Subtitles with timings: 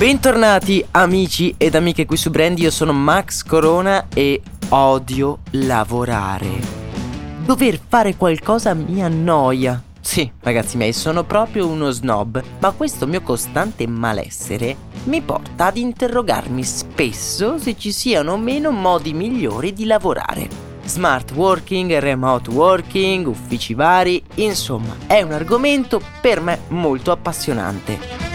[0.00, 6.48] Bentornati amici ed amiche qui su Brand, io sono Max Corona e odio lavorare.
[7.44, 9.82] Dover fare qualcosa mi annoia.
[10.00, 15.76] Sì, ragazzi miei, sono proprio uno snob, ma questo mio costante malessere mi porta ad
[15.76, 20.48] interrogarmi spesso se ci siano o meno modi migliori di lavorare.
[20.82, 28.29] Smart working, remote working, uffici vari, insomma, è un argomento per me molto appassionante.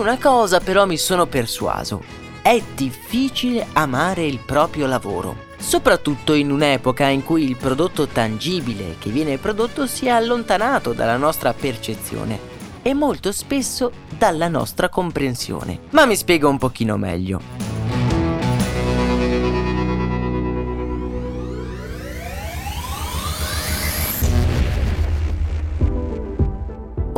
[0.00, 2.02] Una cosa però mi sono persuaso.
[2.42, 9.10] È difficile amare il proprio lavoro, soprattutto in un'epoca in cui il prodotto tangibile che
[9.10, 12.38] viene prodotto si è allontanato dalla nostra percezione
[12.82, 15.80] e molto spesso dalla nostra comprensione.
[15.90, 17.69] Ma mi spiego un pochino meglio.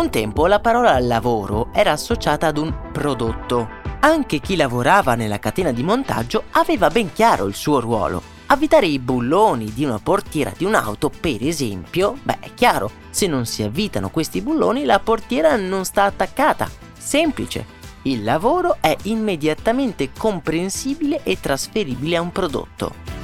[0.00, 3.68] Un tempo la parola lavoro era associata ad un prodotto.
[4.00, 8.22] Anche chi lavorava nella catena di montaggio aveva ben chiaro il suo ruolo.
[8.46, 13.44] Avvitare i bulloni di una portiera di un'auto, per esempio, beh, è chiaro, se non
[13.44, 16.66] si avvitano questi bulloni la portiera non sta attaccata.
[16.96, 17.66] Semplice.
[18.04, 23.19] Il lavoro è immediatamente comprensibile e trasferibile a un prodotto.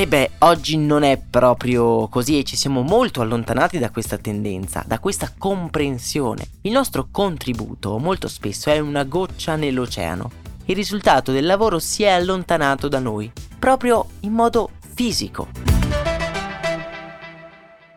[0.00, 4.82] E beh, oggi non è proprio così e ci siamo molto allontanati da questa tendenza,
[4.86, 6.42] da questa comprensione.
[6.62, 10.30] Il nostro contributo molto spesso è una goccia nell'oceano.
[10.64, 15.48] Il risultato del lavoro si è allontanato da noi, proprio in modo fisico.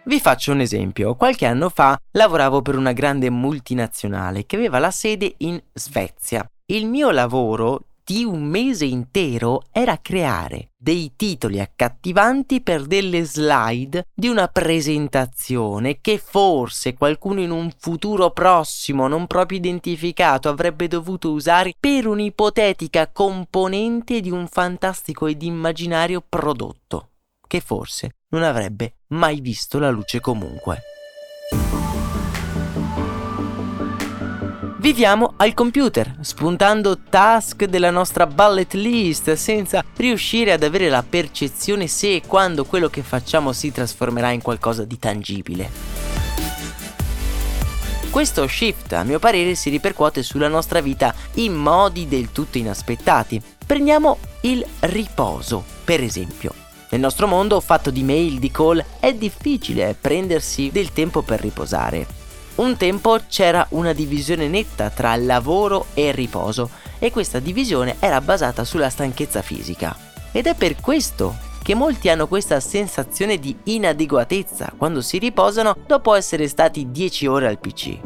[0.03, 1.15] Vi faccio un esempio.
[1.15, 6.45] Qualche anno fa lavoravo per una grande multinazionale che aveva la sede in Svezia.
[6.65, 14.07] Il mio lavoro di un mese intero era creare dei titoli accattivanti per delle slide
[14.13, 21.31] di una presentazione che forse qualcuno in un futuro prossimo non proprio identificato avrebbe dovuto
[21.31, 27.09] usare per un'ipotetica componente di un fantastico ed immaginario prodotto
[27.47, 30.81] che forse non avrebbe mai visto la luce comunque.
[34.83, 41.87] Viviamo al computer, spuntando task della nostra bullet list senza riuscire ad avere la percezione
[41.87, 45.69] se e quando quello che facciamo si trasformerà in qualcosa di tangibile.
[48.09, 53.41] Questo shift, a mio parere, si ripercuote sulla nostra vita in modi del tutto inaspettati.
[53.65, 56.53] Prendiamo il riposo, per esempio.
[56.89, 62.22] Nel nostro mondo, fatto di mail, di call, è difficile prendersi del tempo per riposare.
[62.55, 66.69] Un tempo c'era una divisione netta tra lavoro e riposo
[66.99, 69.97] e questa divisione era basata sulla stanchezza fisica.
[70.31, 76.13] Ed è per questo che molti hanno questa sensazione di inadeguatezza quando si riposano dopo
[76.13, 77.97] essere stati 10 ore al PC.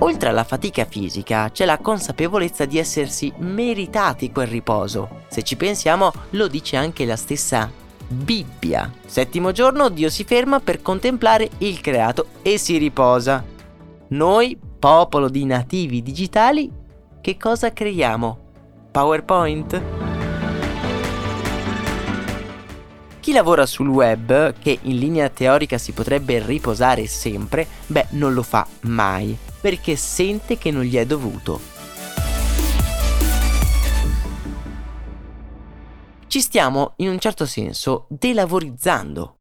[0.00, 5.22] Oltre alla fatica fisica c'è la consapevolezza di essersi meritati quel riposo.
[5.28, 7.70] Se ci pensiamo lo dice anche la stessa
[8.12, 8.92] Bibbia.
[9.06, 13.44] Settimo giorno Dio si ferma per contemplare il creato e si riposa.
[14.08, 16.68] Noi, popolo di nativi digitali,
[17.20, 18.38] che cosa creiamo?
[18.90, 19.82] PowerPoint?
[23.20, 28.42] Chi lavora sul web, che in linea teorica si potrebbe riposare sempre, beh, non lo
[28.42, 31.69] fa mai, perché sente che non gli è dovuto.
[36.30, 39.38] Ci stiamo in un certo senso delavorizzando.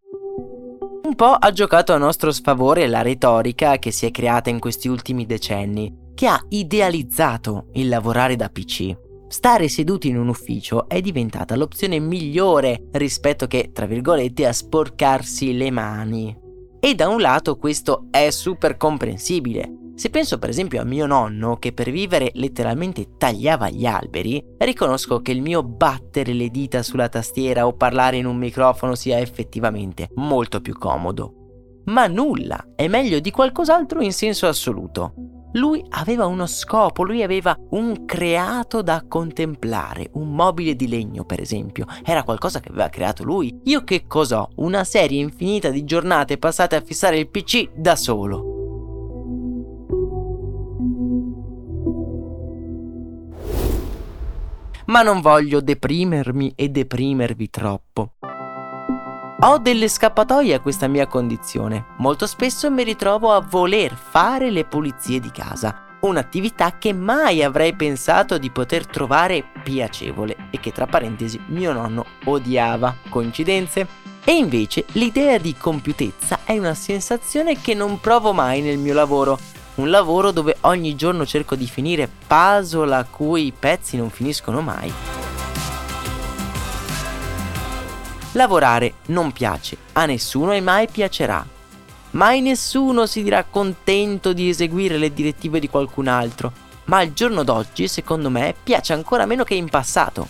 [1.04, 4.88] Un po' ha giocato a nostro sfavore la retorica che si è creata in questi
[4.88, 8.98] ultimi decenni, che ha idealizzato il lavorare da PC.
[9.28, 15.56] Stare seduti in un ufficio è diventata l'opzione migliore rispetto che, tra virgolette, a sporcarsi
[15.56, 16.49] le mani.
[16.81, 19.92] E da un lato questo è super comprensibile.
[19.96, 25.22] Se penso per esempio a mio nonno che per vivere letteralmente tagliava gli alberi, riconosco
[25.22, 30.08] che il mio battere le dita sulla tastiera o parlare in un microfono sia effettivamente
[30.16, 31.34] molto più comodo.
[31.88, 35.39] Ma nulla è meglio di qualcos'altro in senso assoluto.
[35.54, 41.42] Lui aveva uno scopo, lui aveva un creato da contemplare, un mobile di legno per
[41.42, 43.60] esempio, era qualcosa che aveva creato lui.
[43.63, 44.50] Io che cos'ho?
[44.57, 48.57] Una serie infinita di giornate passate a fissare il PC da solo.
[54.86, 58.13] Ma non voglio deprimermi e deprimervi troppo.
[59.42, 61.86] Ho delle scappatoie a questa mia condizione.
[62.00, 67.74] Molto spesso mi ritrovo a voler fare le pulizie di casa, un'attività che mai avrei
[67.74, 72.94] pensato di poter trovare piacevole e che tra parentesi mio nonno odiava.
[73.08, 73.88] Coincidenze?
[74.26, 79.40] E invece l'idea di compiutezza è una sensazione che non provo mai nel mio lavoro.
[79.76, 84.60] Un lavoro dove ogni giorno cerco di finire puzzle a cui i pezzi non finiscono
[84.60, 85.19] mai.
[88.34, 91.44] Lavorare non piace a nessuno e mai piacerà.
[92.12, 96.52] Mai nessuno si dirà contento di eseguire le direttive di qualcun altro,
[96.86, 100.28] ma al giorno d'oggi, secondo me, piace ancora meno che in passato.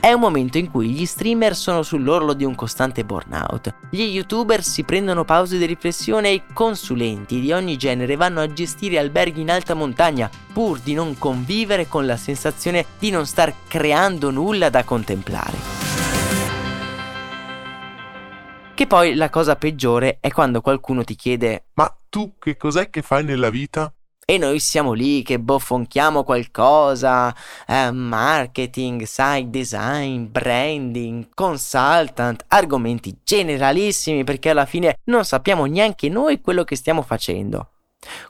[0.00, 4.62] È un momento in cui gli streamer sono sull'orlo di un costante burnout, gli youtuber
[4.62, 9.42] si prendono pause di riflessione e i consulenti di ogni genere vanno a gestire alberghi
[9.42, 14.70] in alta montagna pur di non convivere con la sensazione di non star creando nulla
[14.70, 15.79] da contemplare.
[18.80, 23.02] Che poi la cosa peggiore è quando qualcuno ti chiede Ma tu che cos'è che
[23.02, 23.92] fai nella vita?
[24.24, 27.34] e noi siamo lì che boffonchiamo qualcosa,
[27.66, 36.40] eh, marketing, site design, branding, consultant, argomenti generalissimi perché alla fine non sappiamo neanche noi
[36.40, 37.72] quello che stiamo facendo.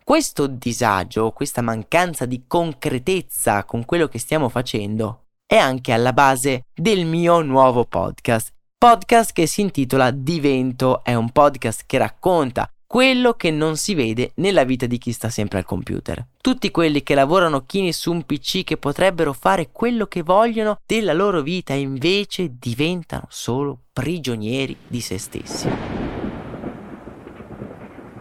[0.02, 6.64] Questo disagio, questa mancanza di concretezza con quello che stiamo facendo, è anche alla base
[6.75, 8.52] del mio nuovo podcast
[8.82, 14.32] podcast che si intitola Divento, è un podcast che racconta quello che non si vede
[14.37, 16.27] nella vita di chi sta sempre al computer.
[16.41, 21.12] Tutti quelli che lavorano chini su un PC che potrebbero fare quello che vogliono della
[21.12, 25.69] loro vita e invece diventano solo prigionieri di se stessi.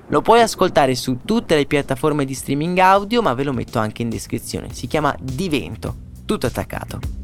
[0.07, 4.01] Lo puoi ascoltare su tutte le piattaforme di streaming audio, ma ve lo metto anche
[4.01, 4.73] in descrizione.
[4.73, 5.95] Si chiama Divento,
[6.25, 7.18] tutto attaccato.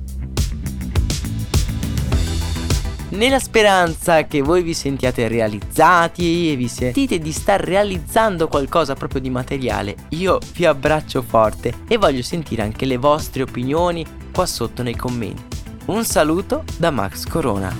[3.15, 9.21] Nella speranza che voi vi sentiate realizzati e vi sentite di star realizzando qualcosa proprio
[9.21, 14.83] di materiale, io vi abbraccio forte e voglio sentire anche le vostre opinioni qua sotto
[14.83, 15.63] nei commenti.
[15.85, 17.73] Un saluto da Max Corona.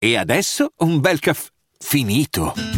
[0.00, 2.77] E adesso un bel caffè finito.